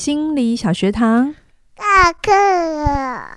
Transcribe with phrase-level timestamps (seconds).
[0.00, 1.34] 心理小学堂，
[1.76, 3.36] 下课了。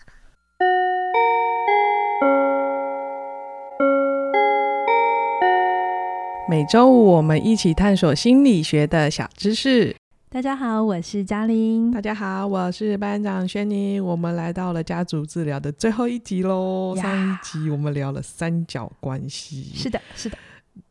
[6.49, 9.93] 每周五我们一起探索心理学的小知识。
[10.29, 11.91] 大家好，我是嘉玲。
[11.91, 13.99] 大家好，我是班长轩妮。
[13.99, 16.95] 我们来到了家族治疗的最后一集喽。
[16.95, 19.73] 上一集我们聊了三角关系。
[19.75, 20.37] 是的，是的。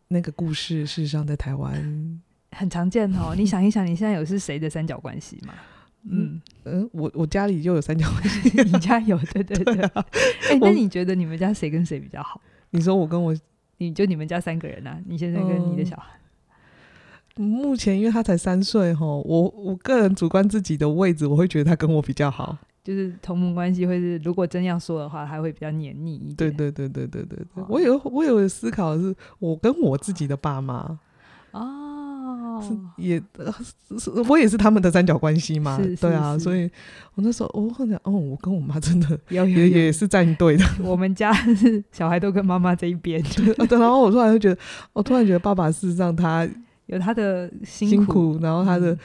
[0.08, 2.20] 那个故事事实上在台湾
[2.52, 3.34] 很常见哦。
[3.36, 5.54] 你想一想，你现在有是谁的三角关系吗？
[6.08, 8.50] 嗯嗯，我我家里就有三角关系。
[8.62, 9.16] 你家有？
[9.32, 9.74] 对对对。
[9.82, 10.06] 哎、啊
[10.50, 12.40] 欸，那你觉得你们家谁跟谁比较好？
[12.70, 13.36] 你说我跟我，
[13.78, 14.98] 你就你们家三个人啊？
[15.06, 16.18] 你现在跟你的小孩。
[17.36, 22.58] 嗯、目前因为他才三岁哈，我我个人主观自己的位置，我会觉得他跟我比较好。
[22.84, 26.36] 就是同盟关系会是，如果真要说的话，他会比较黏腻一点。
[26.36, 30.98] 对对对对对对对，我有我有思考的是，我跟我自己的爸妈
[31.52, 31.81] 哦，
[32.96, 33.22] 也
[33.98, 36.70] 是 我也是他们的三角关系嘛，是对啊，所以
[37.14, 40.64] 我那时候我会想，哦，我跟我妈真的有也也是站队的。
[40.82, 44.60] 我们家是小孩都跟妈妈这一边，对，然后我突然就觉得，
[44.92, 46.48] 我突然觉得爸爸事实上他
[46.86, 48.98] 有他的辛苦，辛苦然后他的、嗯、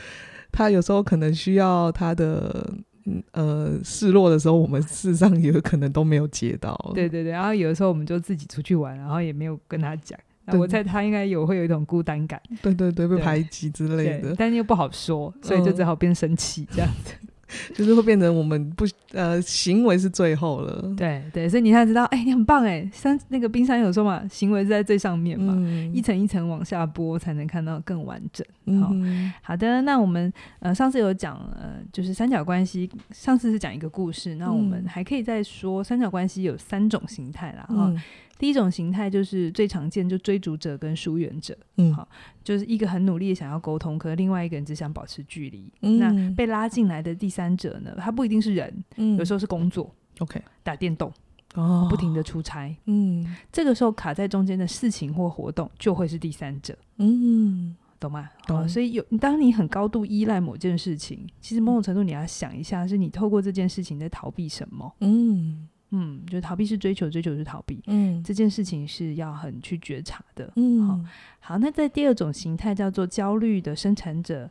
[0.51, 2.65] 他有时候可能需要他的。
[3.09, 6.77] 嗯呃，示弱的时候，我们事实上也有可能都没有接到。
[6.93, 10.19] 对对对，然后有的时候我们就自己出去玩，然后也没有跟他讲。
[10.47, 12.41] 那我猜他应该有会有一种孤单感。
[12.61, 17.13] 对对对，被排挤之类的，但又不好说，所以就只好变生气这样子。
[17.21, 17.27] 嗯
[17.73, 28.45] 就是会变成我们不呃行为是最后了，对对，所以你才知道，哎、欸，你很棒哎，山那个冰山有说嘛，行为是在最上面嘛，嗯、一层一层往下剥才能看到更完整。
[28.81, 38.01] 好、嗯、好的，那我们呃上次有讲呃就是三角关系，上次是讲一个故事，那我们还可以再说三角关系有三种形态啦，哈、嗯。
[38.37, 42.07] 第一种形态就是最常见，就追逐者跟疏远者，嗯，好，
[42.43, 45.71] 就是一个很努力的想要沟通，可是另外一个人只想保持距离。
[45.81, 51.11] 嗯，那被拉进来的第三者呢，他不一定是人，嗯，有时候是工作，OK，打电动，
[51.55, 58.29] 哦，不停的出差，嗯，这个时候卡在中间的事情或活动就会是第三者，嗯，懂吗？
[58.45, 58.69] 懂。
[58.69, 64.95] 所以有当你很高度依赖某件事情，其实某种程度你要想一下，是你透过这件事情在逃避什么？
[64.99, 65.67] 嗯。
[65.91, 67.81] 嗯，就逃避是追求，追求是逃避。
[67.87, 70.51] 嗯，这件事情是要很去觉察的。
[70.57, 70.99] 嗯，好，
[71.39, 74.49] 好，那在第二种形态叫做焦虑的生产者，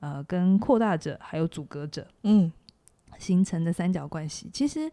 [0.00, 2.50] 呃，跟扩大者还有阻隔者，嗯，
[3.18, 4.48] 形成的三角关系。
[4.52, 4.90] 其实，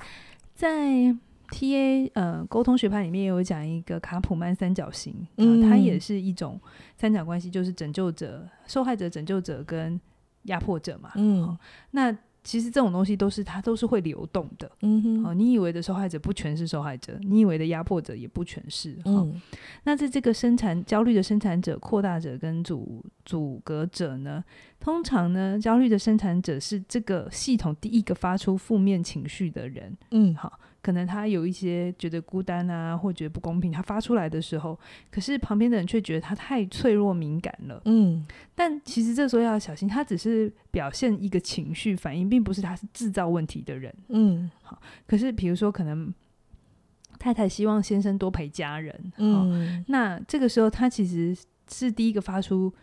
[0.53, 1.15] 在
[1.51, 6.59] TA 呃沟通学派里面也有讲一个卡普曼三角形，嗯，它也是一种
[6.97, 9.97] 三角关系，就是拯救者、受害者、拯救者跟
[10.43, 11.11] 压迫者嘛。
[11.15, 11.57] 嗯，
[11.91, 12.13] 那。
[12.47, 19.41] 其实这种东西都是它都是会流动的，嗯哼，哦，你以为的受害者不全是受害者，你以为的压迫者也不全是，哈、嗯。
[19.83, 24.41] 那在这个生产焦虑的生产者、扩大者跟阻阻隔者呢，
[24.79, 30.57] 通常呢，焦虑的生产者是这个系统第一个发出负面情绪的人，嗯，好。
[30.81, 34.79] 可能他有一些觉得孤单啊，或觉得不公平，他发出来的时候，
[35.11, 37.81] 可是旁边的人却觉得他太脆弱敏感了。
[37.85, 43.93] 嗯，但其实这时候要小心，他只是表现一个情绪反应，并不是他是制造问题的人。
[44.09, 44.81] 嗯，好。
[45.05, 46.13] 可是比如说，可能
[47.19, 51.35] 太太希望先生多陪家人，嗯，那这个时候他其实
[51.69, 52.73] 是第一个发出。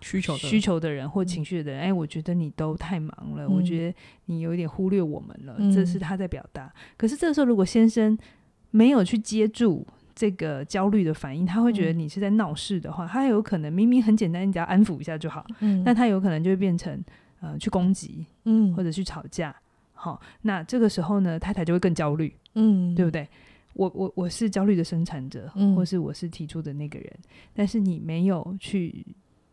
[0.00, 6.72] 需求需求的人或情绪的人，哎、我觉得你都太忙了，嗯、我觉得你有一点忽略我们了，嗯、这是他在表达。
[6.96, 8.16] 可是这个时候，如果先生
[8.70, 17.02] 没有去接住这个焦虑的反应，他会觉得你是在闹事的话，嗯、他有可能明明很简单，你只要安抚一下就好，嗯，但他有可能就会变成
[17.40, 19.54] 呃去攻击，嗯，或者去吵架，
[19.94, 23.26] 好，那这个时候呢，太太就会更焦虑，嗯，对不对？
[23.74, 27.12] 我我我是焦虑的生产者，嗯，或是我是提出的那个人，
[27.54, 29.04] 但是你没有去。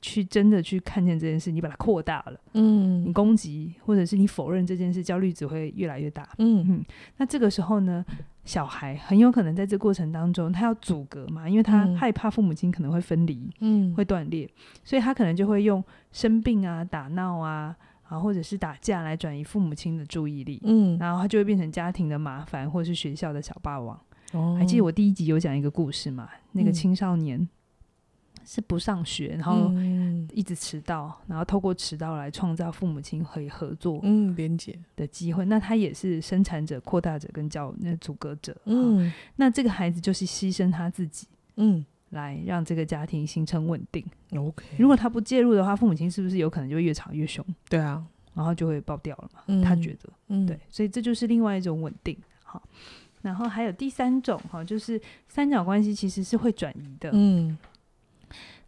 [0.06, 6.86] 去真的去看见这件事，你把它扩大了，嗯，你攻击或者是你否认这件事，焦虑只会越来越大，嗯嗯。
[7.18, 8.06] 那这个时候呢，
[8.44, 14.48] 小孩很有可能在这过程当中，他要阻隔嘛，因为他害怕父母亲可能会分离，嗯，会断裂，
[14.84, 24.00] 所以他可能就会用生病啊、打闹啊啊，或者是打架来转移父母亲的注意力，嗯，然后他就会变成家庭的麻烦，或者是学校的小霸王。
[24.34, 26.30] 哦，还记得我第一集有讲一个故事嘛？
[26.51, 27.40] 那个青少年。
[27.40, 27.50] 嗯
[28.45, 29.71] 是不上学，然后
[30.31, 35.44] 一直迟到，嗯、然后透过迟到来创造父母亲可以合作、嗯连接的机会。
[35.45, 38.56] 那他也是生产者、扩大者跟教那阻隔者。
[38.65, 44.06] 嗯，那这个孩子就是牺牲他自己，嗯，来让这个家庭形成稳定。
[44.38, 47.44] OK，如果他不介入的话，父母亲是不是有可能就会越吵越凶？
[47.68, 48.06] 对啊，
[48.36, 49.41] 然后就会爆掉了嘛。
[49.48, 52.15] 嗯、他觉得，嗯，对，所以这就是另外一种稳定。
[52.44, 52.62] 好，
[53.24, 57.09] 然后还有第三种哈，就是三角关系其实是会转移的。
[57.12, 57.57] 嗯。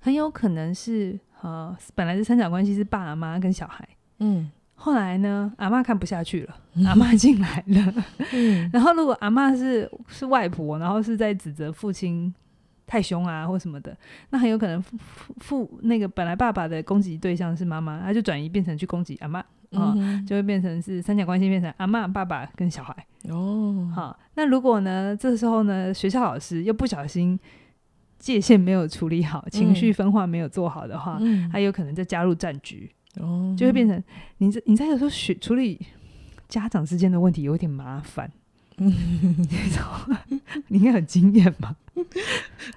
[0.08, 3.86] 很有可能是呃，本来是三角关系是爸妈跟小孩，
[4.20, 6.56] 嗯，后来呢，阿妈看不下去了，
[6.86, 7.94] 阿妈进来了。
[8.32, 12.34] 嗯、然后如果阿妈是是外婆，然后是在指责父亲
[12.86, 13.94] 太凶啊或什么的，
[14.30, 14.98] 那很有可能父
[15.42, 19.40] 父那个本来爸爸的攻击对象是妈妈，他就转移变成去攻击阿妈，
[19.74, 19.94] 啊、
[20.26, 22.96] 就会变成是三角关系变成阿妈、爸爸跟小孩。
[23.28, 27.38] 哦，好，那如果呢，这时候呢，学校老师又不小心
[28.20, 32.90] 界限没有处理好，情绪分化没有做好的话，嗯、他有可能就加入战局。
[33.20, 34.04] 哦，就会变成
[34.38, 35.80] 你这，你在有时候学处理
[36.48, 38.32] 家长之间的问题有点麻烦。
[38.80, 38.94] 嗯，
[40.68, 41.76] 你应该很经验吧？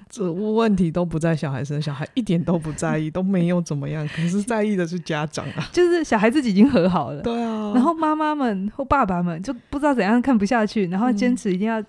[0.09, 5.69] 这问题都不在小孩身上，小孩一点都不在意，都没有怎么样，可是在意的是家长啊。
[5.73, 7.73] 就是小孩自己已经和好了，对啊。
[7.75, 11.85] 然后妈妈们或爸爸们就不知道怎样看不下去，然后坚持一定要。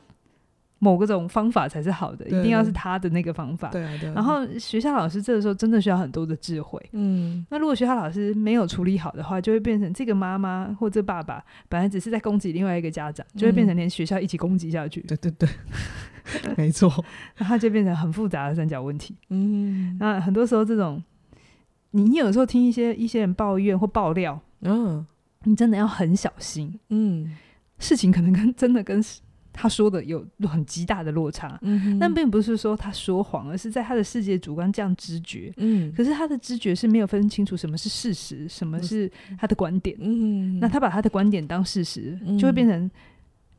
[0.84, 3.70] 某个种方法才是好的，一定要是他的那个方法。
[3.70, 4.14] 对啊，对啊。
[4.16, 6.84] 然后学校老师这个时候真的需要很多的智慧。
[6.94, 7.46] 嗯。
[7.52, 15.02] 那如果学校老师没有处理好的话，就会变成这个妈妈或者爸爸本来只是在攻击另外一个家长，就会变成连学校一起攻击下去。
[15.02, 15.48] 对对对，
[16.58, 16.92] 没错。
[17.36, 19.16] 然后就变成很复杂的三角问题。
[19.30, 19.96] 嗯。
[20.00, 21.04] 那很多时候这种，
[21.92, 25.06] 你你有时候听一些一些人抱怨或爆料，嗯，
[25.44, 26.80] 你真的要很小心。
[26.90, 27.38] 嗯。
[27.78, 29.00] 事情可能跟真的跟。
[29.54, 35.54] 他说的有很极大的落差，嗯、但并不是说他说谎，而是在他的世界主观这样知觉。
[35.58, 39.96] 嗯，可是他的知觉是没有分清楚什么是事实，什么是他的观点。
[40.00, 42.90] 嗯，那他把他的观点当事实，嗯、就会变成，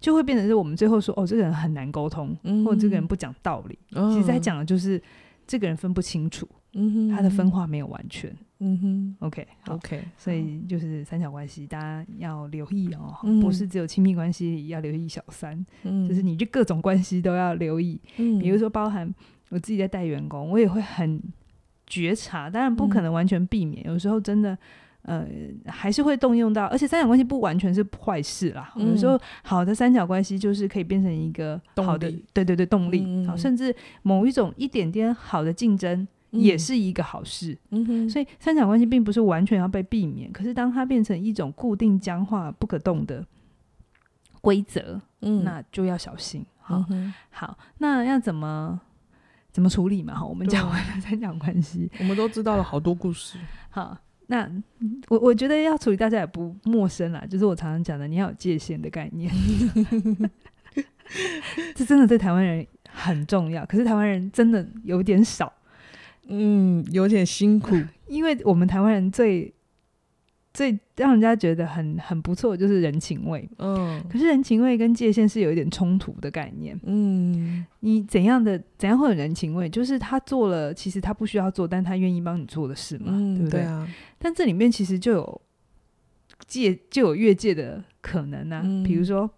[0.01, 3.79] 就会变成是我们最后说哦，这个人很难沟通，嗯、或者这个人不讲道理。
[3.93, 5.01] 哦、其实他讲的就是
[5.47, 8.35] 这个人分不清楚，嗯、哼他的分化没有完全。
[8.61, 9.17] 嗯哼。
[9.63, 9.77] 好。
[9.79, 18.01] Okay, 所以就是三角关系，大家要留意哦，嗯、不是只有亲密关系要留意小三，嗯、就是你这各种关系都要留意。
[18.19, 19.13] 嗯、比如说，包含
[19.51, 21.21] 我自己在带员工，我也会很
[21.87, 24.57] 觉察，当然不可能完全避免，嗯、有时候真的，
[25.03, 25.27] 呃，
[25.67, 26.67] 还是会动用到。
[26.67, 36.07] 而且三角关系不完全是坏事啦，嗯、有时候好的三角关系就是可以变成一个好的，对对对，动力，嗯、好，甚至某一种一点点好的竞争。
[36.33, 43.25] 也是一个好事，嗯哼，所以三角关系并不是完全要被避免，可是当它变成一种固定僵化不可动的
[44.41, 46.45] 规则，嗯，那就要小心。
[46.59, 48.81] 好，嗯、好，那要怎么
[49.51, 50.15] 怎么处理嘛？
[50.15, 53.39] 好，我们讲完了三角关系，我们都知道了好多故事。
[53.69, 53.99] 好，
[54.29, 54.51] 那
[55.09, 59.31] 我我觉得要处理，大家也不陌生啦，就是我常常讲的，你要有界限的概念，
[61.77, 65.53] 这真的对台湾人很重要，可是台湾人真的有点少。
[66.29, 67.77] 嗯，有点辛苦，
[68.07, 69.53] 因为我们台湾人最
[70.55, 73.49] 最让人家觉得很很不错，就是人情味。
[73.59, 76.79] 嗯，可是人情味跟界限是有一点冲突的概念。
[76.85, 79.69] 嗯，你怎样的怎样会有人情味？
[79.69, 83.61] 就是他做了，其实他不需要做，但他愿意帮你做的事嘛，嗯、对不对？
[83.61, 83.89] 对啊。
[84.19, 85.41] 但这里面其实就有
[86.47, 88.63] 界，就有越界的可能啊。
[88.65, 89.29] 嗯、比如说，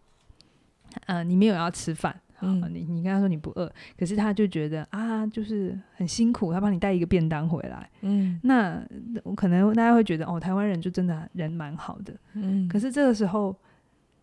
[1.06, 2.20] 呃，你没有要吃饭。
[2.40, 7.88] 嗯，你你跟他说你不饿，可是他就觉得啊，就是很辛苦，他帮你带一个便当回来。
[8.02, 8.82] 嗯，那
[9.22, 12.14] 我可能大家会觉得哦，台湾人就真的人蛮好的。
[12.34, 13.56] 嗯，可是这个时候，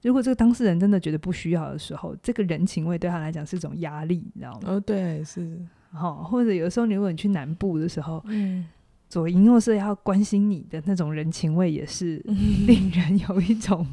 [0.01, 4.59] 如果这个当事人真的觉得不需要的时候，这个人情味对他来讲是一种压力，你知道吗？
[4.65, 5.57] 哦，对，是。
[5.91, 8.65] 好，或者有时候你，如果你去南部的时候，嗯，
[9.09, 12.15] 左邻右舍要关心你的那种人情味，也是
[12.67, 13.85] 令人有一种。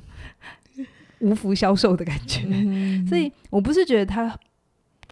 [1.21, 4.39] 无福消受的感觉，嗯、所以我不是觉得他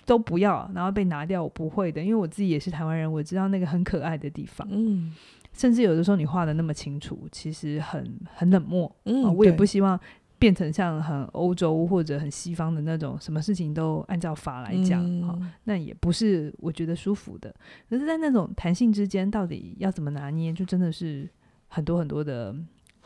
[0.04, 4.66] 都不要，然后被拿掉，我不会的，因为我自己也是台湾人，我知道那个很可爱的地方。
[4.70, 5.12] 嗯，
[5.52, 8.94] 甚至有的时候你画的那么清楚，其实很很冷漠。
[9.04, 9.98] 嗯、哦，我也不希望
[10.38, 15.04] 变成像很欧洲或者很西方的那种，什么事情都按照法来讲。
[15.04, 17.52] 嗯、哦，那也不是我觉得舒服的。
[17.90, 21.28] 可是，在那种弹性之间，到底要怎么拿捏，就真的是
[21.66, 22.54] 很多很多的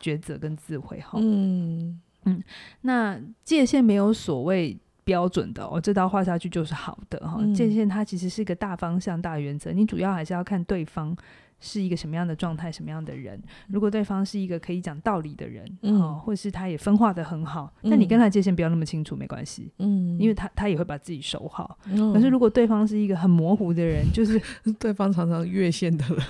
[0.02, 1.00] 抉择跟智慧。
[1.00, 1.98] 哈、哦，嗯。
[2.24, 2.42] 嗯，
[2.82, 7.38] 那界限没有所谓标准的，我、哦、这刀画下去就是好的哈。
[7.40, 11.16] 嗯、界限它其实是一个大方向、大原则，你主要还是要看对方
[11.58, 13.40] 是一个什么样的状态、什么样的人。
[13.68, 21.78] 如果对方是一个可以讲道理的人，嗯、哦，或是他也分化的很好，那、嗯、你跟他界限不要那么清楚没关系，嗯，因为他他也会把自己守好。
[21.86, 24.40] 嗯、可是如果对方是一个很模糊的人，就是
[24.78, 26.24] 对方常常越线的人。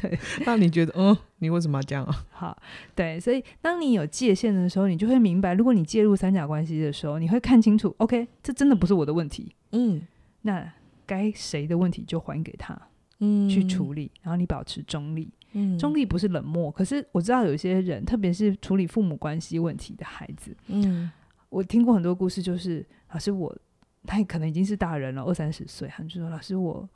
[0.00, 2.24] 对， 那你觉得，嗯，你为什么要这样啊？
[2.30, 2.62] 好，
[2.94, 10.00] 对，所以当你有界限的时候，你就会明白，如果你介入三角关系的时候，你会看清楚，OK，这真的不是我的问题，嗯，
[10.42, 10.72] 那
[11.04, 12.80] 该谁的问题就还给他，
[13.18, 21.10] 嗯，去处理，然后你保持中立，嗯，中立不是冷漠，可是我知道有些人，特别是处理父母关系问题的孩子，嗯，
[21.48, 23.52] 我听过很多故事，就是老师我，
[24.06, 26.88] 他可能已经是大人了，二三十岁，他就说老师我。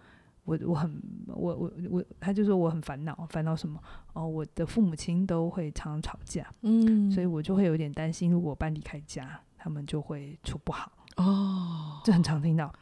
[0.45, 3.81] 我我很我我我，他就说我很烦恼，烦恼什么？
[4.13, 10.91] 哦，我的父母亲都会常常吵架，嗯，所以我就会有点担心，如果我搬离开家，他们就会处不好。
[11.17, 12.73] 哦，这很常听到。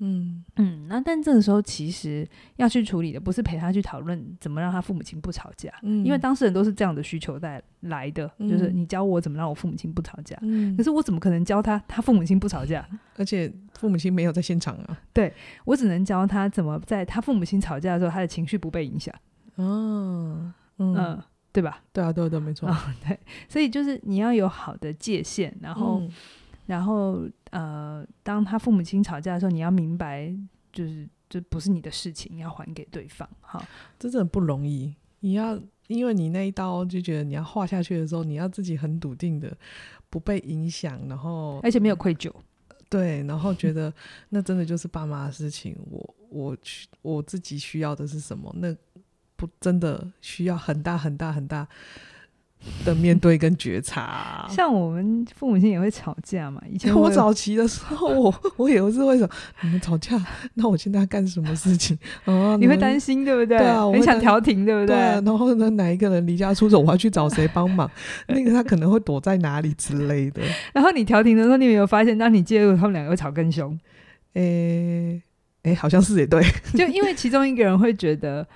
[0.00, 12.86] 嗯嗯，那但这个时候其实要去处理的不是陪他去讨论怎么让他父母亲不吵架，嗯，因为当事人都是这样的需求在来的，嗯，就是你教我怎么让我父母亲不吵架，嗯，可是我怎么可能教他他父母亲不吵架？
[13.16, 15.32] 而且父母亲没有在现场啊，对，
[15.64, 19.12] 我只能教他怎么在他父母亲吵架的时候，他的情绪不被影响。
[19.56, 21.82] 哦，嗯，嗯，对吧？
[21.92, 26.00] 对啊，对对，没错，哦，对，所以就是你要有好的界限，然后。
[26.68, 30.30] 嗯然后，呃，当他父母亲吵架的时候，你要明白，
[30.70, 33.28] 就是这不是你的事情，要还给对方。
[33.40, 33.58] 哈，
[33.98, 34.94] 这真的不容易。
[35.20, 39.56] 你要，因为你那一刀就觉得你要画下去的时候，你要自己很笃定的，
[40.10, 42.30] 不被影响，然后而且没有愧疚。
[42.90, 43.92] 对，然后觉得
[44.28, 45.74] 那真的就是爸妈的事情。
[45.90, 46.56] 我我
[47.02, 48.54] 我自己需要的是什么？
[48.58, 48.76] 那
[49.36, 51.66] 不真的需要很大很大很大。
[52.84, 56.60] 的面对跟觉察，像我们父母亲也会吵架嘛。
[56.70, 59.30] 以前 我早期的时候，我我也是为什么
[59.62, 60.20] 你们吵架？
[60.54, 61.98] 那我现在干什么事情？
[62.26, 63.58] 哦，你会担心对不对？
[63.58, 64.96] 对啊，我很想调停对不对？
[64.96, 67.90] 对啊，然后呢，哪一个人离家出走，我要去找谁帮忙？
[68.26, 70.42] 那个他可能会躲在哪里之类的。
[70.72, 73.78] 然后你调停的时候，你有没有发现，当你介入，他们两个会吵更凶？
[74.34, 75.22] 诶
[75.62, 76.42] 诶，好像是也对，
[76.74, 78.46] 就因为其中一个人会觉得。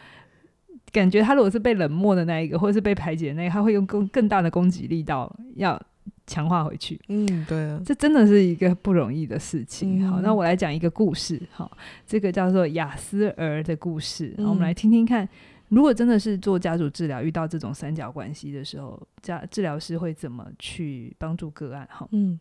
[0.93, 5.81] 感觉他如果是被冷漠的那一个，或者是被排解的那个，他会用更更大的攻击力道要
[6.27, 7.01] 强化回去。
[7.09, 10.05] 嗯，对啊，这真的是一个不容易的事情。
[10.05, 11.41] 嗯、好，那我来讲一个故事。
[11.51, 11.71] 好，
[12.07, 14.35] 这个叫做雅思儿的故事。
[14.37, 15.27] 嗯、我们来听听看，
[15.69, 21.89] 如果真的是做家族治疗，遇到这种三角关系的时候，家治疗师会怎么去帮助个案？
[21.91, 22.39] 哈，嗯。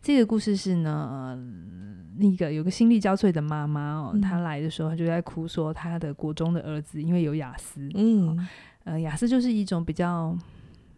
[0.00, 1.38] 这个故事是呢，
[2.16, 8.48] 那个有个心力交瘁的妈妈哦，她、嗯、来的时候，她就在哭说，她的国中的儿子因为有雅思，嗯，
[8.84, 10.36] 呃，雅思就是一种比较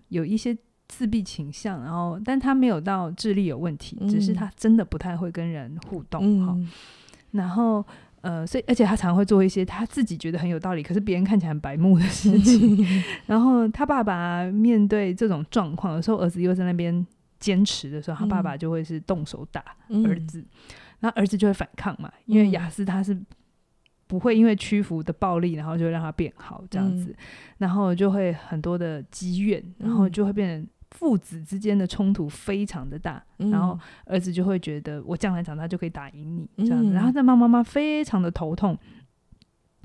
[0.08, 0.56] 有一些
[0.88, 6.68] 自闭倾向，然后但他没有到智力有问题，嗯、只是他真的不太会跟人互动哈、嗯。
[7.32, 7.84] 然后
[8.22, 12.76] 呃，所以而且他常会做一些他自己觉得很有道理，可是别人看起来很白目的事情。
[12.82, 17.06] 嗯、然后他爸爸面对这种状况，有时候儿子又在那边。
[17.40, 19.64] 坚持的时候，他爸爸就会是动手打
[20.06, 20.44] 儿子，
[21.00, 22.12] 那、嗯、儿子就会反抗嘛。
[22.26, 23.18] 因为雅思他是
[24.06, 27.16] 不会因为屈服的暴力，然后就让他变好这样子，嗯、
[27.58, 33.20] 然后就会很多的积怨，然后就会变成父子之间的冲突非常的大。
[33.38, 38.78] 嗯、然后儿子就会觉得我将来长大就可以打赢你这样子，然后这妈妈妈非常的头痛。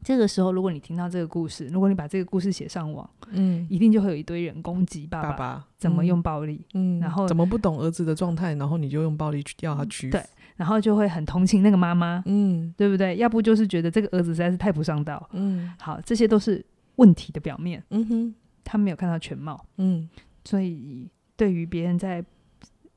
[0.05, 10.24] 这个时候，如果你听到这个故事，如果你把这个故事写上网，嗯，一定就会有一堆人攻击爸爸怎么用暴力，嗯，然后怎么不懂儿子的状态，然后你就用暴力去要他屈服，对，
[10.57, 13.17] 然后就会很同情那个妈妈，嗯，对不对？
[13.17, 16.63] 要不就是觉得这个儿子实在是太不上道，嗯，好，这些都是
[16.97, 20.07] 问题的表面，嗯哼，他没有看到全貌，嗯，
[20.43, 22.24] 所以对于别人在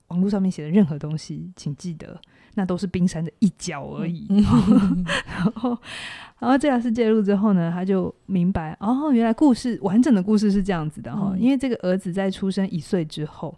[0.09, 2.21] 网络上面写的任何东西，请记得。
[2.59, 4.27] 那都是冰山的一角而已。
[4.31, 4.43] 嗯、
[5.25, 5.79] 然后，
[6.41, 11.31] 然后这样是介入之后呢，他就明白哦，原来故事完整的故事是这样子的哈。
[11.35, 13.57] 嗯、因为这个儿子在出生一岁之后，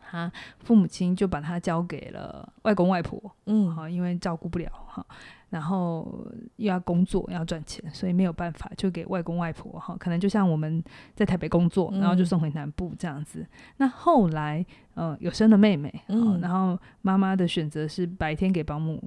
[0.00, 3.20] 他父母亲就把他交给了外公外婆。
[3.44, 5.04] 嗯，好，因为照顾不了哈。
[5.50, 6.24] 然后
[6.56, 9.96] 又要工作要赚钱，所以没有办法，就给外公外婆哈。
[9.98, 10.82] 可能就像我们
[11.14, 13.40] 在台北工作，然后就送回南部这样子。
[13.40, 14.64] 嗯、那后来，
[14.94, 19.02] 呃，有生了妹妹，嗯，然后妈妈的选择是白天给保姆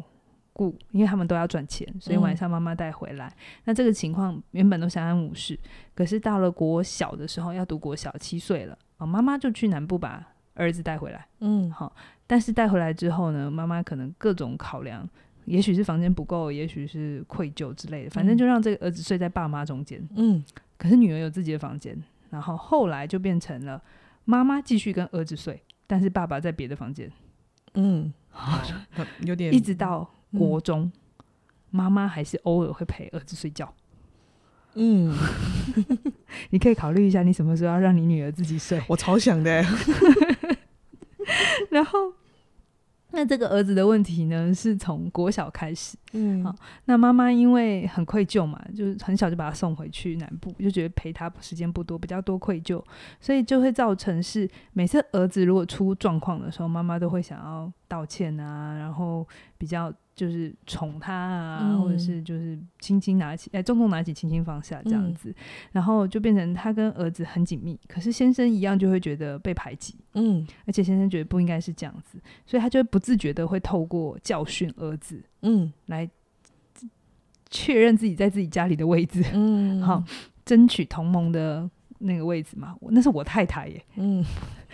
[0.52, 3.28] 雇，因为他们都要赚钱，所以晚上妈妈带回来。
[3.28, 3.34] 嗯、
[3.64, 5.58] 那这个情况原本都相安无事，
[5.96, 10.22] 可是到了国小的时候，要读国小，七岁了，啊，妈妈就去南部把
[10.56, 11.96] 儿子带回来，嗯，好，
[12.28, 15.08] 但是带回来之后呢，妈妈可能各种考量。
[15.46, 20.02] 也许是房间不够，也许是愧疚之类的，反正就让这个儿子睡在爸妈中间。
[20.16, 20.44] 嗯，
[20.78, 23.82] 可是女儿有自己的房间，然后后来就变成了
[24.26, 27.12] 妈妈继续跟儿子睡，但是爸爸在别的房间。
[27.74, 28.14] 嗯，
[29.22, 30.92] 有点一直到国中，
[31.72, 33.74] 妈妈、嗯、还是偶尔会陪儿子睡觉。
[34.76, 35.14] 嗯，
[36.52, 38.82] 你可以考虑一下，你什么时候要让你女儿自己睡？
[38.88, 39.64] 我超想的。
[41.70, 42.14] 然后。
[43.16, 45.96] 那这个儿子的问题呢，是从国小开始。
[46.14, 46.54] 嗯，好，
[46.86, 52.84] 那妈妈因为很愧疚嘛，就是很小就把他送回去南部，就觉得陪他时间不多，比较多愧疚，
[53.22, 59.28] 所以就会造成是每次儿子如果出状况的时候，妈妈都会想要道歉啊，然后
[59.60, 59.94] 比较。
[60.16, 65.36] 就是宠他啊，嗯、或者是就是轻轻拿起，哎、欸，重重拿起，轻轻放下这样子，嗯、
[65.72, 76.10] 然后就变成他跟儿子很紧密，可是先生一样就会觉得被排挤，嗯，而且先生觉得不应该是这样子，所以他就不自觉的会透过教训儿子，嗯，来
[77.50, 80.04] 确认自己在自己家里的位置，嗯， 好，
[80.46, 82.76] 争取同盟的那个位置嘛。
[82.90, 84.24] 那是我太太耶，嗯，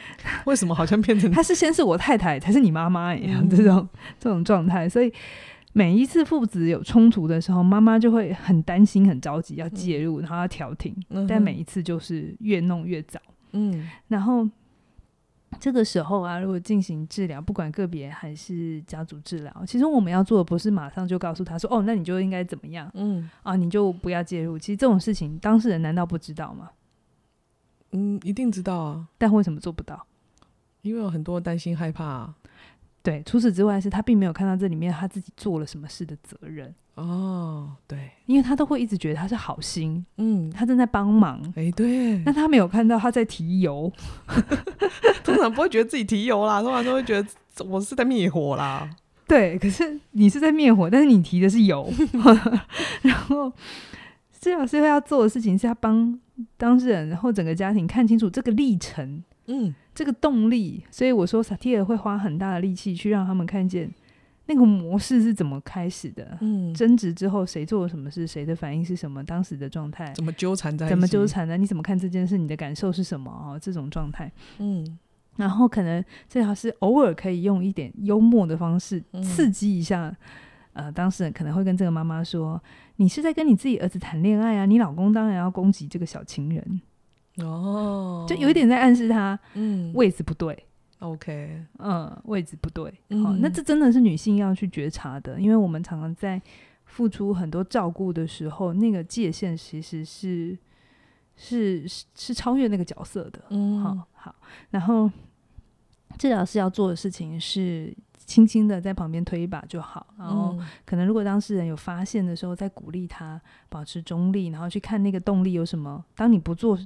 [0.46, 3.88] 为什么好像变成她是先是我太太，才是你妈妈一样、嗯、这种
[4.20, 4.88] 这种状态？
[4.88, 5.12] 所以
[5.74, 13.20] 每一次父子有冲突的时候，妈妈就会很担心、很着急，要介入，然后要调停，嗯、但每一次就是越弄越早，
[13.52, 14.48] 嗯，然后。
[15.60, 24.60] 这个时候啊，如果进行治疗，不管个别还是家族治疗，其实我们要做的不是马上就告诉他说：“哦，那你就应该怎么样？”嗯，啊，你就不要介入。
[24.60, 26.70] 其实这种事情，当事人难道不知道吗？
[27.92, 29.08] 嗯，一定知道啊。
[29.18, 30.06] 但为什么做不到？
[30.82, 32.36] 因为有很多担心害怕啊。
[33.02, 37.72] 对，除此之外是他并没有看到这里面他自己做了什么事的责任哦。
[37.88, 41.42] 对，因为他都会一直觉得他是好心，嗯，他正在帮忙。
[41.56, 43.92] 哎，对，那他没有看到他在提油，
[45.24, 47.28] 通常不会觉得自己提油啦，通常都会觉得
[47.66, 48.90] 我是在灭火啦。
[49.26, 51.92] 对，可是你是在灭火，但是你提的是油。
[53.04, 53.52] 然后
[54.40, 56.20] 治疗师会要做的事情是要帮
[56.58, 59.24] 当事人，然后整个家庭看清楚这个历程。
[59.48, 59.74] 嗯。
[59.96, 63.92] 这个动力，所以我说萨提尔会花很大的力气去让他们看见
[64.46, 66.38] 那个模式是怎么开始的。
[66.40, 71.58] 嗯，争执之后谁做了什么事，谁的反应是什么，当时的状态怎么纠缠在，怎么纠缠的？
[71.58, 72.38] 你怎么看这件事？
[72.38, 73.30] 你的感受是什么？
[73.30, 74.32] 哦，这种状态。
[74.60, 74.98] 嗯，
[75.36, 80.16] 然后可能最好是偶尔可以用一点幽默的方式刺激一下。
[80.74, 82.62] 嗯、呃，当事人可能会跟这个妈妈说
[83.00, 84.66] ：“你是在跟你自己儿子谈恋爱啊？
[84.66, 86.82] 你老公当然要攻击这个小情人。”
[87.42, 90.66] 哦，就有一点在暗示他，嗯，位置不对
[91.00, 92.92] ，OK，嗯，位置不对，
[93.24, 96.42] 好，那这真的是女性要去觉察的，因为我们常常在
[96.84, 100.58] 付出很多照顾的时候，那个界限其实是
[101.38, 104.36] 是是是超越那个角色的，嗯，好，好，
[104.72, 105.10] 然后
[106.18, 107.96] 治疗师要做的事情是
[108.30, 110.56] 轻轻的在旁边推一把就好，然后
[110.86, 116.78] 可能如果当事人有发现的时候，再鼓励他保持中立，然后去看那个动力有什么，当你不做。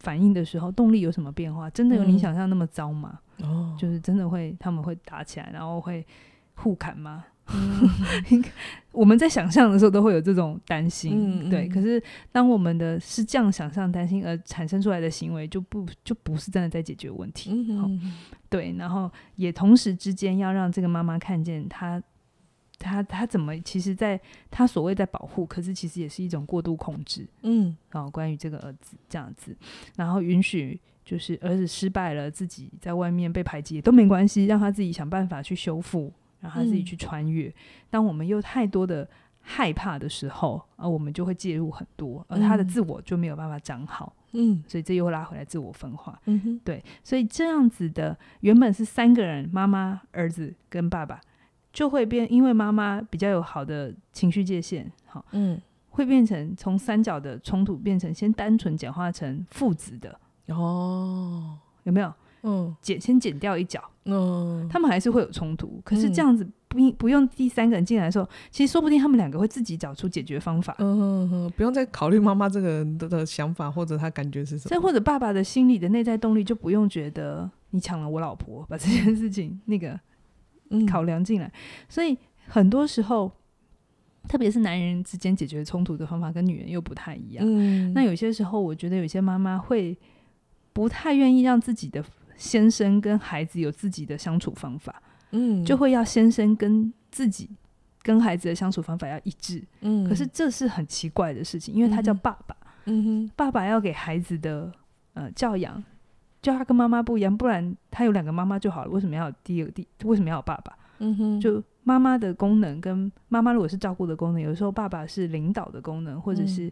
[0.00, 1.70] 反应的时候，动力有什么变化？
[1.70, 3.20] 真的有你想象那么糟吗？
[3.38, 6.06] 哦，就是真的会，他们会打起来，然后会
[6.56, 7.24] 互砍吗？
[7.46, 8.44] 嗯、
[8.92, 11.68] 我们在想象的时候都会有这种担心，嗯、对。
[11.68, 17.66] 可是当我们的是这样想象、担心而产生出来的行为，就不就不是真的在解决问题。
[18.56, 18.74] 对。
[18.78, 22.02] 然后也同时之间要让这个妈妈看见她。
[22.76, 23.58] 他他怎么？
[23.60, 27.26] 其实，在他所谓在保护，可是其实也是一种过度控制。
[27.42, 29.56] 嗯，哦，关于这个儿子这样子，
[29.96, 37.48] 然后允许就是儿子失败了，自己在外面被排挤都没关系，让他自己想办法去修复，让他自己去穿越。
[37.48, 37.54] 嗯、
[37.90, 39.08] 当我们又太多的
[39.40, 44.12] 害怕的时候，啊我们就会介入很多，而他的自我就没有办法长好。
[44.16, 44.23] 嗯，
[44.66, 46.20] 所以这又拉回来自我分化。
[46.26, 51.20] 嗯哼，对，所以这样子的原本是三个人：妈妈、儿子跟爸爸。
[51.72, 60.16] 就会变，因为妈妈比较有好的情绪界限，好，嗯，会变成从三角的冲突变成先单纯简化成父子的
[60.46, 62.14] 哦，有没有？
[62.44, 79.98] 嗯，减先减掉一角，嗯，他们还是会有冲突，可是这样子不不用第三个人进来的时候，其实说不定他们两个会自己找出解决方法，嗯不用再考虑妈妈这个人的的想法或者他感觉是什么，再或者爸爸的心理的内在动力就不用觉得你抢了我老婆，把这件事情那个。
[80.88, 81.52] 考量进来，
[81.88, 82.16] 所以
[82.48, 83.30] 很多时候，
[84.26, 87.44] 特别是男人之间解决冲突的方法跟女人又不太一样。
[87.46, 89.96] 嗯，那有些时候，我觉得有些妈妈会
[90.72, 92.02] 不太愿意让自己的
[92.36, 95.00] 先生跟孩子有自己的相处方法。
[95.34, 97.50] 嗯，就会要先生跟自己
[98.02, 99.62] 跟孩子的相处方法要一致。
[99.80, 102.56] 嗯，可是这是很奇怪的事情，因为他叫爸爸。
[102.86, 104.72] 嗯哼，爸爸要给孩子的
[105.14, 105.82] 呃教养。
[106.40, 108.90] 就他跟妈妈不一样，不然他有两个妈妈就好了。
[108.90, 109.88] 为什么要第二个第？
[110.04, 110.76] 为什么要有爸爸？
[110.98, 116.70] 嗯哼，就妈妈的功能跟妈妈如果是照顾的功能，有时候爸爸是领导的功能，或者是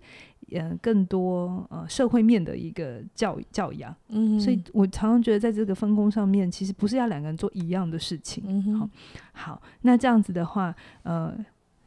[0.55, 3.95] 嗯、呃、更多呃社会面的一个教教养。
[4.09, 8.45] 嗯，所以我常常觉得在这个分工上面，其实不是要两个人做一样的事情。
[8.47, 8.91] 嗯，好，
[9.33, 11.35] 好，那这样子的话，呃。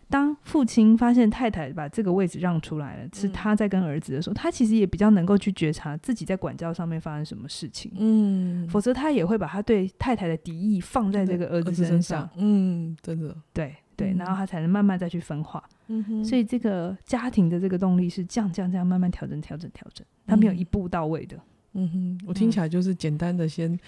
[0.08, 7.92] 当父亲发现太太把这个位置让出来了，是他在跟儿子的时候，嗯、他其实也比较能够去觉察自己在管教上面发生什么事情。
[7.98, 12.00] 嗯，否则他也会把他对太太的敌意放在这个儿子身上。
[12.00, 15.64] 身上嗯，真的，对对，然后他才能慢慢再去分化。
[15.88, 21.38] 嗯哼，所以这个家庭的这个动力是这样这样这样慢慢调整调整调整，他没有一步到位的。
[21.74, 23.80] 嗯哼，我听起来就是简单的，先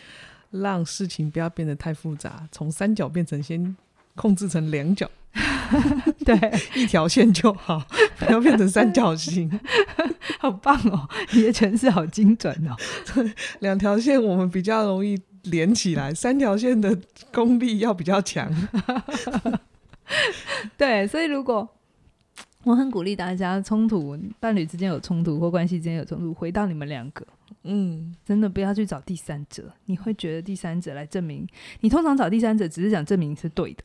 [0.52, 3.76] 让事情不要变得太复杂，从三角变成先
[4.16, 5.10] 控制成两角。
[6.26, 6.36] 对，
[6.76, 7.86] 一条线就好，
[8.20, 9.60] 不要变成三角形。
[10.40, 12.76] 好棒哦，你的诠释好精准哦。
[13.60, 16.98] 两条线我们比较容易连起来，三条线的
[17.34, 18.52] 功力要比较强。
[20.78, 21.68] 对，所以如果
[22.64, 27.26] 我很鼓励大家，冲突伴侣之间有冲突或关系之间有冲突，回到你们两个，
[27.64, 29.72] 嗯，真的不要去找第三者。
[29.86, 31.48] 你会觉得第三者来证明，
[31.80, 33.84] 你通常找第三者只是想证明是对的。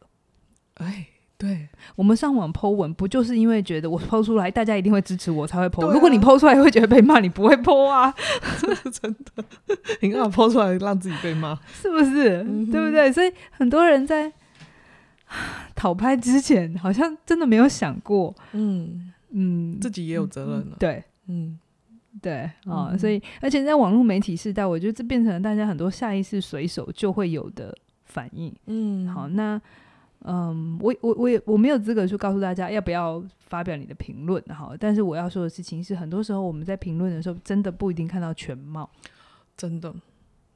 [0.75, 1.07] 哎，
[1.39, 8.13] 对，我们上网 po 文，不就是因为觉得我 po 出来，大家一定会支持我才会 po？、啊、如果你 po 出来会觉得被骂，你不会 po 啊？
[8.91, 9.45] 真的，
[10.01, 11.57] 你干嘛 po 出来让自己被骂？
[11.73, 12.43] 是不是？
[12.43, 13.13] 嗯、对不对？
[13.13, 14.33] 所以很多人在。
[15.75, 19.13] 讨拍之前，好像真的没有想过，嗯。
[19.35, 21.59] 嗯，自己也有责任了，对，嗯。
[22.21, 29.59] 对啊、所以而且在网络媒体时代，我觉得这变成了大家很多下意识随手就会有的反应，嗯，好，那
[30.25, 38.89] 嗯，我我我也我没有资格去告诉大家要不要发表你的评论，好，但是我要说的事情是，很多时候我们在评论的时候，真的不一定看到全貌，
[39.57, 39.93] 真的。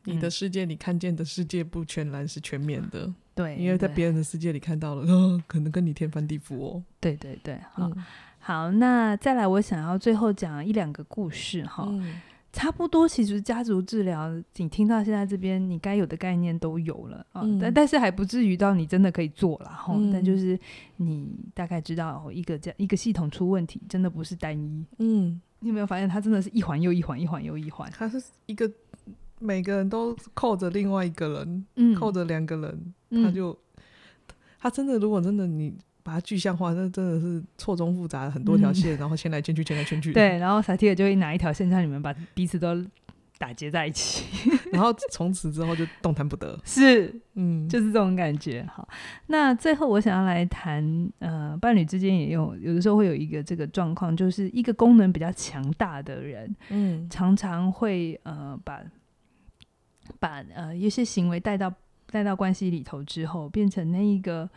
[0.04, 6.82] 你的世界，你看见的世界不全然是全面的，对，因为在别人的世界里看到了，哦，可能跟你天翻地覆哦。
[6.98, 8.04] 对对对，好，嗯、
[8.38, 12.18] 好，那再来，我想要最后讲一两个故事哈，嗯、
[12.50, 20.58] 差不多，其实家族治疗，你听到现在这边，你该有的概念都有了啊，嗯、但但是还不至于到你真的可以做了哈，嗯、但就是
[20.96, 28.72] 你大概知道一个这样一个系统出问题，真的不是单一，嗯，你有没有发现它真的是一环又一环，一环又一环，它是一个。
[29.38, 33.56] 每个人都扣着另外一个人，嗯、扣着两个人，嗯、他就
[34.58, 40.12] 他真的，如果真的你把它具象化，那真的是错综复杂，很多条线，嗯、然后牵来牵去，牵来牵去。
[40.12, 42.84] 对，然后萨提尔就会拿一条线，让你们把彼此都
[43.38, 44.24] 打结在一起，
[44.72, 46.58] 然后从此之后就动弹不得。
[46.64, 48.66] 是，嗯，就是这种感觉。
[48.72, 48.88] 好，
[49.26, 58.82] 那最后我想要来谈，呃，伴侣之间也有有的时候会有一个这个状况，就是一个功能比较强大的人，嗯，常常会呃把。
[60.20, 61.68] 把呃一些行为带到
[62.10, 64.48] 带到关系里头之后，变成那一个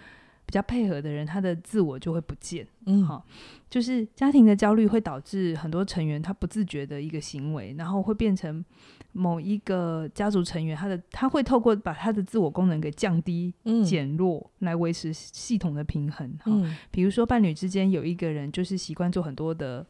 [0.45, 2.65] 比较配合的人，他的自我就会不见。
[2.85, 3.25] 嗯，好，
[3.69, 8.63] 就是家庭的焦虑会导致很多成员他不自觉的一个行为，然后会变成
[9.11, 16.37] 某一个家族成员他的他会透过把他的自我功能给降低、嗯、减弱来维持系统的平衡。
[16.45, 19.85] 嗯，比如说伴侣之间有一个人就是习惯做很多的。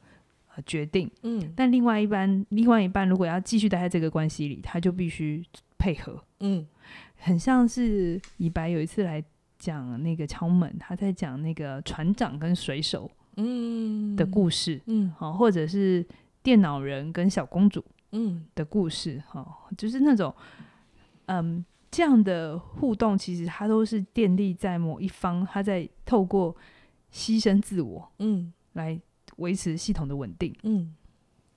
[0.66, 5.42] 决定，嗯，但另外一半，另外一半如果要继续待在这个关系里，他就必须
[5.78, 6.68] 配合，嗯，
[7.20, 9.24] 很像是以白有一次来
[9.58, 14.16] 讲那个敲门，他在讲那个船长跟水手，嗯。
[14.16, 16.06] 的故事，嗯，好，或者是
[16.42, 18.46] 电脑人跟小公主，嗯。
[18.56, 19.46] 的故事，哈，
[19.78, 20.34] 就是那种，
[21.28, 26.56] 嗯，这样的互动，其实它都是建立在某一方他在透过
[27.14, 29.00] 牺牲自我，嗯，来。
[29.38, 30.94] 维持系统的稳定，嗯，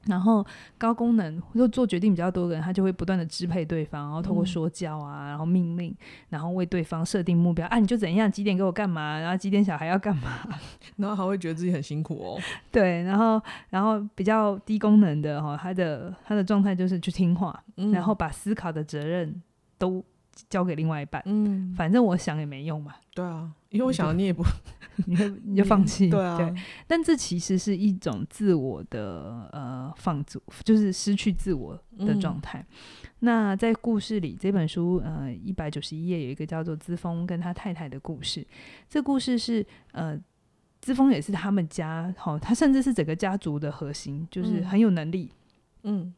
[0.06, 0.44] 然后
[0.76, 5.94] 高功能或做决定比较多的人，他就会不断的支配对方，然后透过说教啊，嗯、然后命令，
[6.28, 10.40] 然后为对方设定目标啊，你就怎样，几点给我干嘛，然后几点小孩要干嘛，
[10.96, 12.40] 然后还会觉得自己很辛苦哦。
[12.70, 19.40] 对，然后然后比较低功能的哈，他的他的状态就是去听话，嗯、然后把思考的责任
[19.78, 20.04] 都
[20.48, 22.94] 交给另外一半，嗯，反正我想也没用嘛。
[23.14, 24.44] 对啊，因为我想你也不。
[25.06, 26.54] 你会你就放弃， 对啊，对，
[26.86, 32.58] 但这其实是一种自我的呃放逐，就是失去自我的状态。
[32.60, 38.46] 嗯、那在故事里，这本书呃一百九十一页有一个叫做资丰跟他太太的故事。
[38.86, 40.14] 这故事是呃
[40.82, 45.32] 资丰也是他们家好、哦，他甚至是整个家族的核心，就是很有能力，
[45.84, 46.12] 嗯，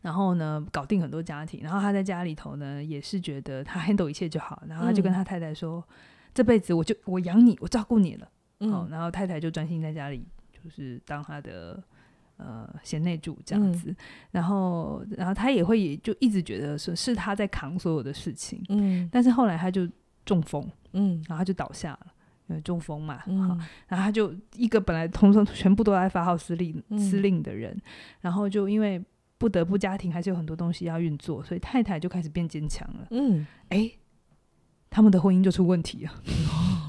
[0.00, 5.84] 然后呢搞定很多家庭，然后他在家里头呢也是觉得他 handle 一切就好，然后他就跟他太太说。
[5.88, 5.94] 嗯
[6.34, 8.28] 这辈子我就我养你，我照顾你了，
[8.60, 11.82] 嗯、哦，然后太太就专心在家里，就是当她的
[12.38, 13.96] 呃贤内助这样子，嗯、
[14.30, 19.86] 然后然后他也会也就一直觉得是是他在扛所有的事情，嗯，但是后来他就
[20.24, 22.06] 中风，嗯，然后他就倒下了，
[22.46, 23.48] 因为中风嘛，嗯、
[23.86, 27.82] 然后他就一个本来通常全部都在发号施令司令的人，嗯、
[28.22, 29.04] 然后就因为
[29.36, 33.90] 不得不家庭还是有很多东西要运作，所以太太就开始变坚强了，嗯，哎。
[34.92, 36.12] 他们的婚姻就出问题了，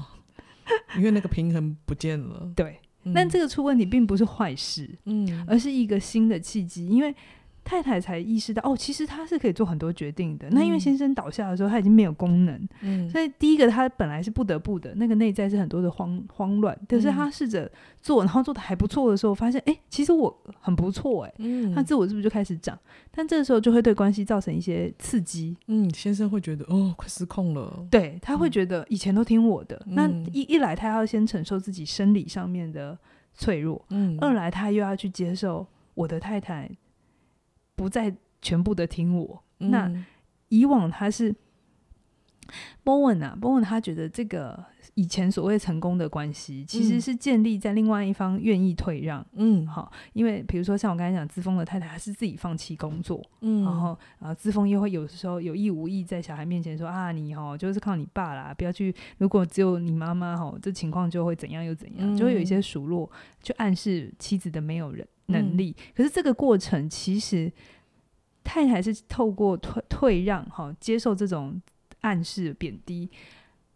[0.96, 2.52] 因为那个平衡不见了。
[2.54, 7.12] 对，嗯、但这个出问题并不是坏事，嗯，而是一个新的契机，因为。
[7.64, 10.46] 太太才意识到哦，其实他是可以做很多决定的。
[10.48, 16.78] 嗯、那因为先生倒下的时候，他已经没有功能，嗯，所以第一个他本来是不得不的，那个内在是很多的慌慌乱。
[16.86, 17.70] 可是他试着
[18.02, 22.78] 做，然后做的还不错的时候，发现哎，其实我很不错哎，嗯，他自我是不是就开始长？
[23.10, 25.56] 但这个时候就会对关系造成一些刺激。
[25.68, 27.86] 嗯，先生会觉得哦，快失控了。
[27.90, 32.98] 对，他会觉得以前都听我的，嗯、那一一来他要先承受自己生理上面的
[33.32, 36.70] 脆弱，嗯，二来他又要去接受我的太太。
[37.74, 40.06] 不再全部的听我，嗯、那
[40.48, 41.34] 以往他是
[42.84, 49.26] Bowen 啊，，Bowen 他觉得这个以前所谓成功的关系，其实是建立在另外一方愿意退让。
[49.32, 63.10] 嗯，好，因为比如说像我刚才讲，资丰的太太还是自己放弃工作，嗯，然后啊，资丰又会有时候有意无意在小孩面前说啊，你哦就是靠你爸啦，不要去，如果只有你妈妈哈，这情况就会怎样又怎样，嗯、就会有一些数落，
[63.42, 65.74] 就暗示妻子的没有人能力。
[65.78, 67.52] 嗯、可是这个过程其实
[68.42, 71.60] 太太是透过退退让哈，接受这种。
[72.04, 73.08] 暗示贬低，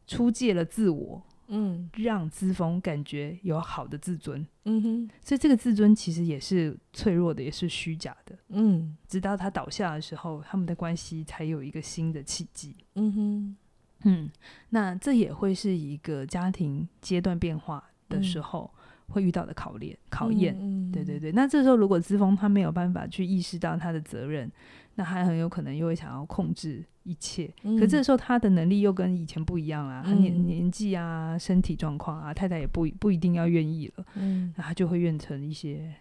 [0.07, 13.57] 出借了自我，嗯，让资丰感觉有好的自尊，嗯哼，所以这个自尊其实也是脆弱的，也是虚假的，嗯，直到他倒下的时候，他们的关系才有一个新的契机，嗯哼，
[14.05, 14.31] 嗯，
[14.69, 18.71] 那这也会是一个家庭阶段变化的时候
[19.09, 24.51] 会遇到的考验，考验，嗯，对对对，那这时候如果资峰他没有办法去意识到他的责任。
[24.95, 35.95] 那他很有可能又会想要控制一切，嗯、可这时候他的能力又跟以前不一样啦，嗯、他年年纪啊、身体状况啊，太太也不不一定要愿意了，嗯，那他就会变成一些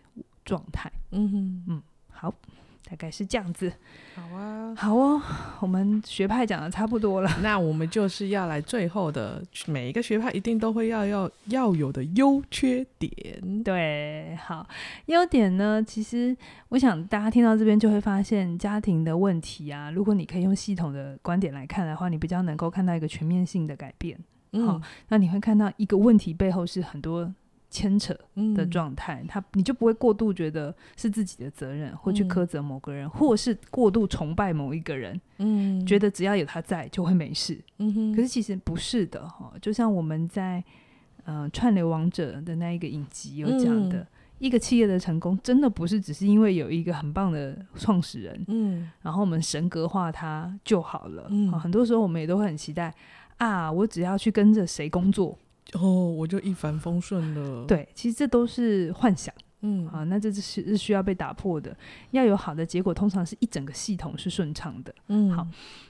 [0.44, 2.34] 状态，嗯嗯，好。
[2.90, 3.72] 大概是这样子，
[4.16, 5.22] 好啊，好哦，
[5.60, 13.12] 我们学派讲的差不多了， 那我们就是要来最后的，每一个学派一定都会要要要有的优缺点。
[13.64, 14.66] 对，好，
[15.08, 16.36] 优点呢，其实
[16.70, 24.18] 我想大家听到这边就会发现家庭的问题啊，如果你可以用系统的观点来看的话，你比较能够看到一个全面性的改变。
[24.54, 27.34] 嗯，好，那你会看到一个问题背后是很多。
[27.70, 28.18] 牵扯
[28.56, 38.16] 的状态，嗯、他你就不会过度觉得是自己的责任，或去苛责某个人，嗯、或是过度崇拜某一个人，嗯，觉得只要有他在就会没事，嗯哼。
[38.16, 40.64] 可是其实不是的哈，就像我们在
[41.26, 44.08] 呃串流王者的那一个影集有讲的，嗯、
[44.40, 52.96] 一个企业的成功真的不是只是因为有一个很棒的创始人，嗯，然后我们神格化他就好了，嗯，很多时候我们也都会很期待
[53.38, 55.38] 啊，我只要去跟着谁工作。
[55.74, 57.66] 哦，我就一帆风顺了。
[57.66, 61.76] 对，其实这都是幻想，嗯啊，那这是是需要被打破的。
[62.12, 64.96] 要有好的结果，通常是一整个系统是顺畅的。
[65.08, 65.46] 嗯，好。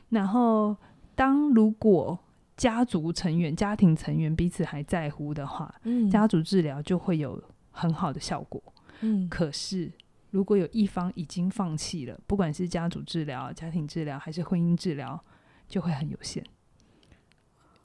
[0.10, 0.76] 然后，
[1.14, 2.18] 当如果
[2.56, 8.62] 家族成员、家庭成员彼此还在乎的话，嗯，家族治疗就会有很好的效果。
[9.02, 9.92] 嗯，可是
[10.32, 15.24] 如果有一方已经放弃了，不管是家族治疗、家庭治疗还是婚姻治疗，
[15.68, 16.44] 就会很有限。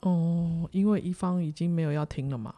[0.03, 2.53] 哦，因为一方已经没有要听了嘛。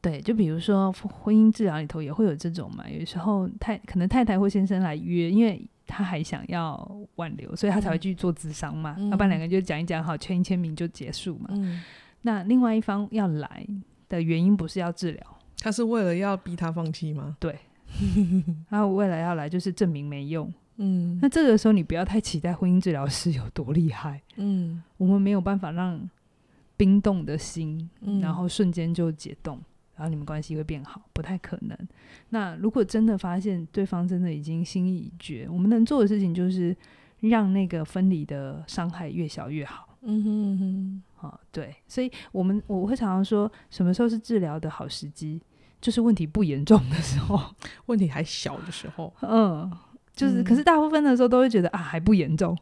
[0.00, 8.96] 对，就比如说婚姻治疗里头也会有这种嘛，有时候太可能太太或先生来约，因为他还想要挽留，所以他才会去做咨商嘛。
[9.10, 11.48] 要不然两个人就讲一讲好，签一签名就结束嘛。
[11.50, 11.82] 嗯，
[12.22, 13.66] 那另外一方要来
[14.08, 17.36] 的原因不是要治疗，他是为了要逼他放弃吗？
[17.40, 17.58] 对，
[18.70, 20.52] 他未来要来就是证明没用。
[20.76, 24.22] 嗯，那这个时候你不要太期待婚姻治疗师有多厉害。
[24.36, 26.08] 嗯，我们没有办法让。
[26.78, 27.90] 冰冻的心，
[28.22, 29.64] 然后瞬间就解冻，嗯、
[29.96, 31.76] 然后你们关系会变好，不太可能。
[32.30, 36.74] 那如果真的发现对方真的已经心意已决，我们能做的事情就是
[37.20, 39.98] 让那个分离的伤害越小越好。
[40.02, 45.42] 嗯哼嗯哼，好、哦，对，所以我们我会常常说，什么时候是治疗的好时机？
[45.80, 47.40] 就是问题不严重的时候，
[47.86, 49.12] 问题还小的时候。
[49.22, 49.70] 嗯，
[50.14, 52.56] 就是，嗯、可是大部分的时候都会觉得啊，还不严重。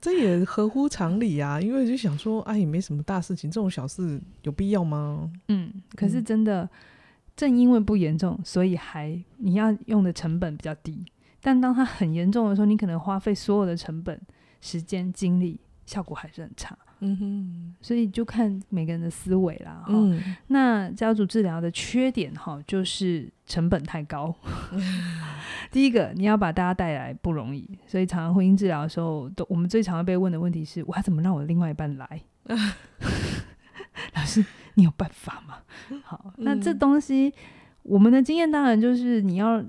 [0.00, 5.30] 这也合乎常理啊，因为就想说，哎，也没什么大事情，这种小事有必要吗？
[5.48, 6.68] 嗯，可是真的，嗯、
[7.36, 11.04] 正因为不严重，所以还你要用的成本比较低。
[11.40, 14.20] 但当它很严重的时候，你可能花费所有的成本、
[14.60, 16.76] 时间、精力，效果还是很差。
[17.00, 19.82] 嗯哼，所以就看每个人的思维啦。
[19.84, 24.34] 哈、嗯，那家族治疗的缺点哈，就是成本太高。
[25.70, 32.22] 第一个，你要把大家带来不容易，所以常常婚姻治疗的时候，都我们最常被问的问题是：我要怎么让我的另外一半来？
[34.14, 35.56] 老师，你有办法吗？
[36.02, 37.32] 好，那这东西，
[37.82, 39.62] 我们的经验当然就是你要。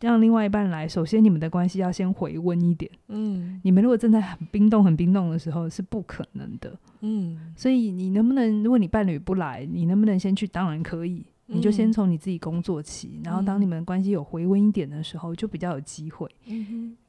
[0.00, 2.90] 让另外一半来，首先你们的关系要先回温一点。
[3.08, 6.78] 嗯，你们如果正在很冰冻、很冰冻的时候，是不可能的。
[7.00, 10.46] 嗯，所以你能不能，如果你伴侣不来，你能不能先去？
[10.46, 16.28] 当然可以，你就先从你自己工作起，嗯、然后当你们的关系有回温一点的时候，就比较有机会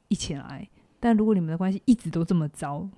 [0.08, 0.68] 一起来。
[0.98, 2.88] 但如果你们的关系一直都这么糟，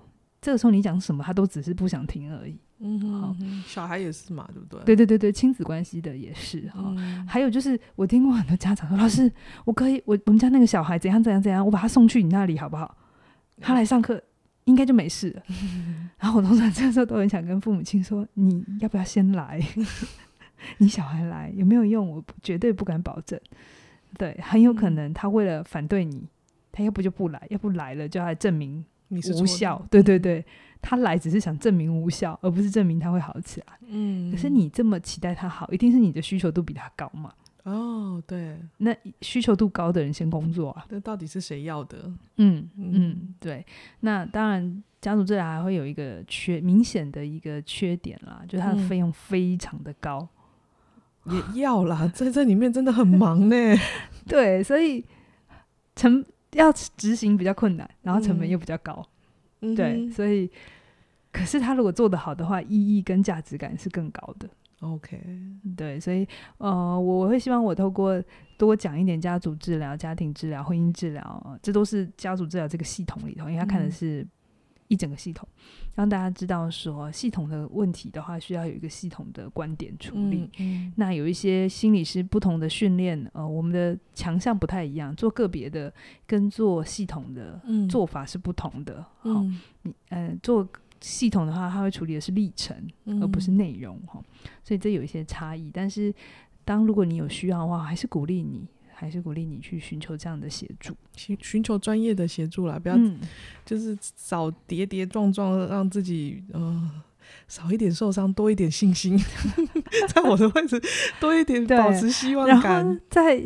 [0.41, 2.57] 这个时候你讲什么，他都只是不想听而已。
[2.79, 3.35] 嗯哼，好，
[3.73, 4.83] 小孩也是嘛，对不对？
[4.85, 6.93] 对对对对，亲子关系的也是哈。
[6.95, 9.31] 嗯、还有就是，我听过很多家长说：“老师，
[9.65, 12.95] 我可以，我我们家那个小孩怎样怎样怎样，我把他送去你那里好不好？
[13.59, 14.21] 他来上课
[14.65, 15.41] 应该就没事了。
[15.49, 19.59] 嗯”然后我通常这时候都很想跟父母亲说：“你要不要先来？
[20.77, 22.07] 你小孩来有没有用？
[22.11, 23.39] 我绝对不敢保证。
[24.19, 26.27] 对，很有可能他为了反对你，
[26.71, 29.83] 他要不就不来，要不来了就要来证明你是无效。
[29.89, 30.45] 对对对。”
[30.83, 33.67] 他来只是想证明无效，而不是证明他会好起来。
[33.87, 37.33] 嗯，可是你这么期待他好，一定是你的需求度比他高嘛？
[37.63, 40.85] 哦，对，那需求度高的人先工作啊。
[40.89, 42.11] 那到底是谁要的？
[42.35, 43.65] 嗯嗯，对。
[44.01, 50.27] 那当然，家族治疗还会有一个缺明显的一个缺点啦，就是它的费用非常的高。
[51.23, 53.55] 嗯、也要啦， 在这里面真的很忙呢。
[54.27, 55.05] 对，所以
[55.95, 59.01] 成要执行比较困难，然后成本又比较高。
[59.01, 59.07] 嗯、
[59.75, 60.49] 对，所以
[61.31, 64.49] 可是他如果做得好的话，意义跟价值感是更高的。
[64.81, 65.17] OK，
[65.77, 68.21] 对，所以呃，我会希望我透过
[68.57, 74.27] 多讲一点家族治疗、家庭治疗、婚姻治疗，这都是家族治疗这个系统里头，因为他看的是
[74.87, 80.49] 一整个系统，嗯、让大家知道说系统的问题的话，需要有一个系统的观点处理。
[80.57, 85.93] 嗯嗯、那有一些心理师不同的训练，呃，我们的强项不太一样，做个别的
[86.25, 89.01] 跟做系统的做法是不同的。
[89.19, 90.67] 好、嗯，你呃做。
[91.05, 94.23] 系统的话，它会处理的是历程，嗯、而不是内容哈，
[94.63, 95.69] 所以这有一些差异。
[95.69, 96.15] 但是，
[96.63, 103.19] 当如果你有需要的话，还是鼓励你，还是鼓励你去寻求这样的协助，寻寻求专业的协助啦，不要、嗯、
[103.65, 106.91] 就是少跌跌撞撞，让自己呃
[107.47, 109.17] 少一点受伤，多一点信心，
[110.07, 110.81] 在我的位置
[111.19, 112.85] 多一点保持希望感。
[112.85, 113.41] 然后在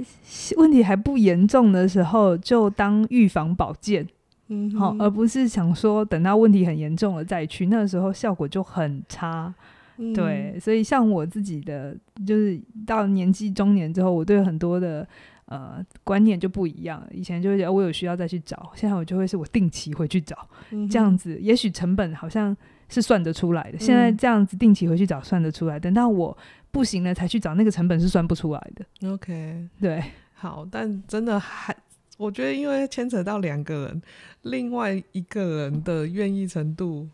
[0.56, 4.08] 问题还不严重的时候，就当预防保健。
[4.50, 9.54] 嗯，好，而不是想说等到问题很严重了再去，那个时候效果就很差。
[9.98, 11.94] 嗯、对，所以像我自己的，
[12.26, 15.06] 就是到年纪中年之后，我对很多的
[15.48, 17.08] 呃观念就不一样了。
[17.12, 22.56] 以前就会觉得我有需要再去找，现在我就会是我定期回去找，嗯、这样子，也许成本好像
[22.88, 23.78] 是算得出来的。
[23.78, 26.38] 嗯、现在这样子定期回去找算得出来，等到我
[26.72, 29.12] 不行了才去找，那个成本是算不出来的。
[29.12, 31.76] OK，对，好，但真的还。
[32.18, 34.02] 我觉得，因为牵扯到两个人，
[34.42, 37.08] 另外一个人的愿意程度。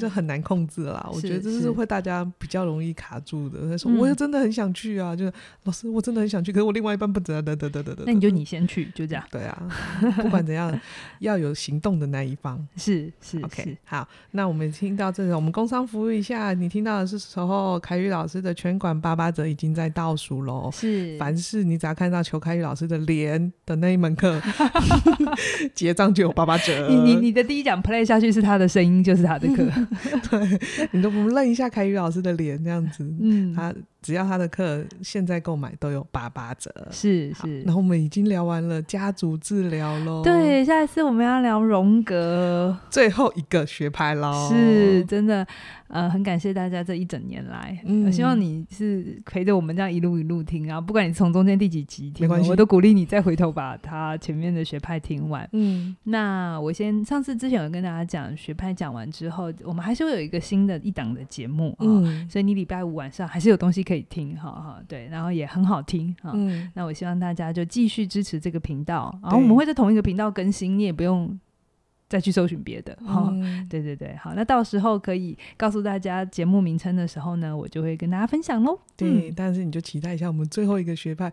[0.00, 3.60] 这很难控制啦，我觉得这是会大家比较容易卡住的。
[3.68, 5.32] 他说：“我也真的很想去啊，就是
[5.64, 9.24] 老师，我真的很想去，可是我另外一半不得得得得得得。”那你就你先去，就这样。
[9.30, 9.68] 对啊，
[10.16, 10.78] 不管怎样，
[11.20, 12.66] 要有行动的那一方。
[12.76, 13.76] 是是 OK。
[13.84, 16.52] 好，那我们听到这个，我们工商服务一下。
[16.54, 20.70] 你听到的是时候，凯宇老师的全馆八八折已经在倒数喽。
[20.72, 24.40] 是，凡是你只要看到求凯宇老师的脸的那一门课，
[25.74, 26.88] 结账就有八八折。
[26.88, 29.86] 你你你的第一讲 play 下去是他的声音，就是他的课。
[30.30, 33.74] 对，你都不认一下凯宇老师的脸，这样子，嗯，他。
[34.00, 37.62] 只要他的课现在购买都有八八折，是是。
[37.62, 42.76] 然后我们已经聊完了家族治疗喽，对，下一次我们要聊荣格。
[42.90, 45.46] 最后一个学派喽，是真的，
[45.88, 66.32] 呃，很感谢大家这一整年来，嗯，我希望你是陪着我们这样一路一路听啊，不管你从中间第几集听，没关系，我都鼓励你再回头把他前面的学派听完，嗯，那我先上次之前有跟大家讲学派讲完之后，我们还是会有一个新的一档的节目啊，嗯，所以你礼拜五晚上还是有东西可以听，哈哈，对，然后也很好听哈。
[66.34, 71.40] 嗯，那我希望大家就继续支持这个频道，然后我们会在同一个频道更新，你也不用。
[72.08, 78.78] 再去搜寻别的哈，嗯、对对对，好，那到时候可以告诉大家节目名称的时候呢，我就会跟大家分享喽。
[78.96, 81.30] 对，嗯、但是你就期待一下我们最后一个学派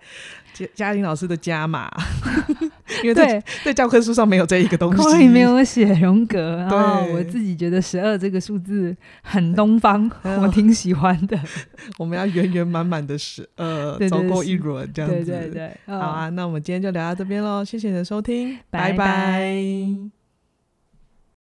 [0.53, 1.89] 嘉嘉玲老师的加码，
[3.03, 10.11] 因为在对在教科书上没有这一个东西，没有写荣格，然后我自己觉得十二这个数字很东方，
[10.41, 11.39] 我挺喜欢的。
[11.97, 18.97] 我们要圆圆满满的十二走过一轮这样子，对对对，对，好啊，那我们今天就聊到这边喽，谢谢你的收听，拜拜。
[18.97, 20.14] 拜拜。